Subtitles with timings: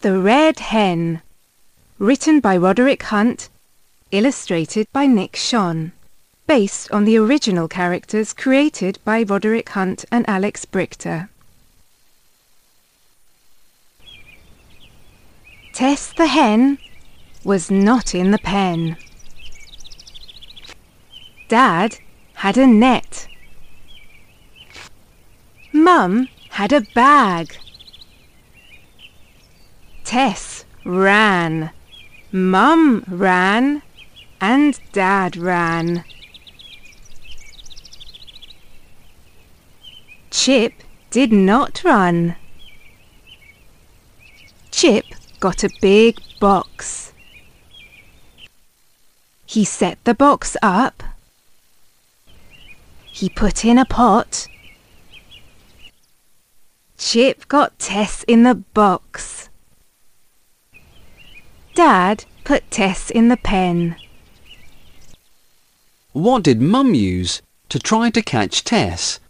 [0.00, 1.22] The Red Hen.
[1.98, 3.48] Written by Roderick Hunt.
[4.12, 5.90] Illustrated by Nick Schon.
[6.46, 11.28] Based on the original characters created by Roderick Hunt and Alex Brychta.
[15.72, 16.78] Tess the hen
[17.42, 18.96] was not in the pen.
[21.48, 21.98] Dad
[22.34, 23.26] had a net.
[25.72, 27.58] Mum had a bag.
[30.08, 31.70] Tess ran.
[32.32, 33.82] Mum ran
[34.40, 36.02] and Dad ran.
[40.30, 40.72] Chip
[41.10, 42.36] did not run.
[44.70, 45.04] Chip
[45.40, 47.12] got a big box.
[49.44, 51.02] He set the box up.
[53.04, 54.48] He put in a pot.
[56.96, 59.37] Chip got Tess in the box.
[61.78, 63.94] Dad put Tess in the pen.
[66.12, 69.20] What did Mum use to try to catch Tess?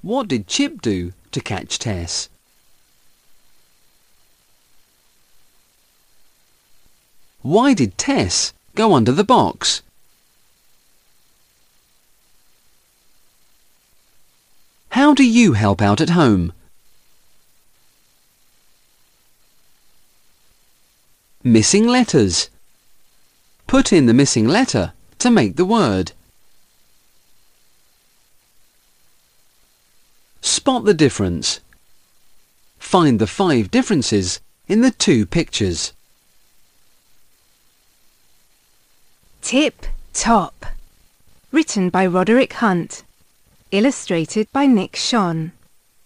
[0.00, 2.30] What did Chip do to catch Tess?
[7.42, 9.82] Why did Tess go under the box?
[14.92, 16.54] How do you help out at home?
[21.48, 22.50] Missing letters.
[23.66, 26.12] Put in the missing letter to make the word.
[30.42, 31.60] Spot the difference.
[32.78, 35.94] Find the five differences in the two pictures.
[39.40, 40.66] Tip Top.
[41.50, 43.04] Written by Roderick Hunt.
[43.70, 45.52] Illustrated by Nick Schon.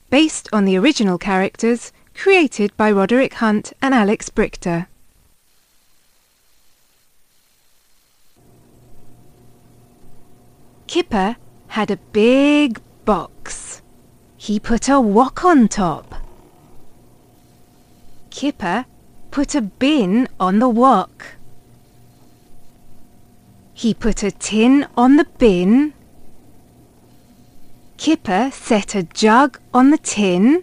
[0.09, 4.87] Based on the original characters created by Roderick Hunt and Alex Brychta.
[10.93, 11.37] Kipper
[11.69, 13.81] had a big box.
[14.37, 16.15] He put a wok on top.
[18.29, 18.85] Kipper
[19.31, 21.37] put a bin on the wok.
[23.73, 25.95] He put a tin on the bin.
[27.97, 30.63] Kipper set a jug on the tin.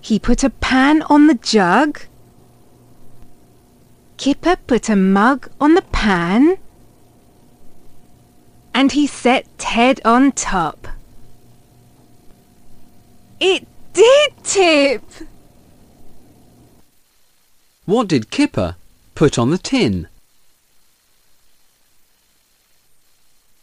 [0.00, 2.00] He put a pan on the jug.
[4.16, 6.58] Kipper put a mug on the pan.
[8.74, 10.88] And he set Ted on top.
[13.38, 15.02] It did tip!
[17.86, 18.76] What did Kipper
[19.14, 20.08] put on the tin?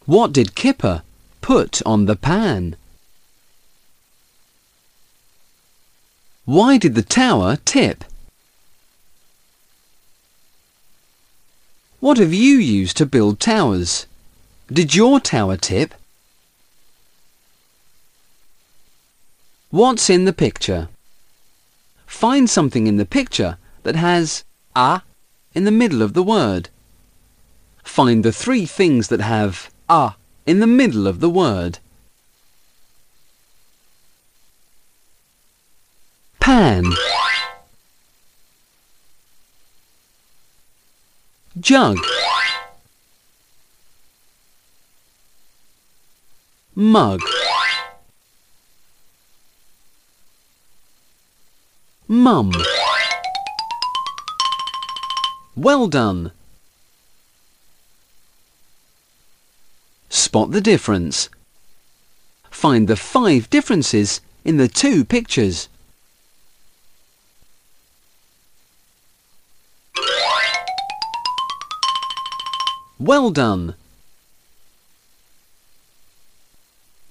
[0.05, 1.03] What did Kipper
[1.41, 2.75] put on the pan?
[6.45, 8.03] Why did the tower tip?
[11.99, 14.07] What have you used to build towers?
[14.71, 15.93] Did your tower tip?
[19.69, 20.87] What's in the picture?
[22.05, 25.01] Find something in the picture that has a
[25.53, 26.69] in the middle of the word.
[27.83, 30.13] Find the three things that have a
[30.45, 31.79] in the middle of the word.
[36.39, 36.85] Pan
[41.59, 41.97] Jug
[46.81, 47.21] Mug
[52.07, 52.51] Mum
[55.55, 56.31] Well done!
[60.09, 61.29] Spot the difference.
[62.49, 65.69] Find the five differences in the two pictures.
[72.97, 73.75] Well done!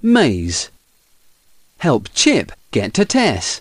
[0.02, 0.70] Maze.
[1.78, 3.60] Help Chip get to Tess.